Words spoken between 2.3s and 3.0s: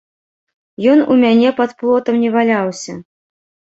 валяўся.